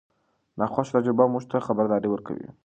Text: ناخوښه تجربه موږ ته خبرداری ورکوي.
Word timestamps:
ناخوښه 0.59 0.91
تجربه 0.95 1.23
موږ 1.33 1.43
ته 1.51 1.57
خبرداری 1.67 2.07
ورکوي. 2.11 2.47